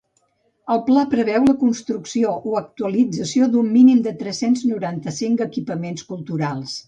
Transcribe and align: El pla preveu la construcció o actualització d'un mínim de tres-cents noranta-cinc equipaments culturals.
El 0.75 0.79
pla 0.85 1.01
preveu 1.11 1.43
la 1.49 1.53
construcció 1.63 2.31
o 2.51 2.55
actualització 2.61 3.51
d'un 3.55 3.69
mínim 3.75 3.99
de 4.09 4.13
tres-cents 4.23 4.63
noranta-cinc 4.71 5.45
equipaments 5.49 6.09
culturals. 6.15 6.75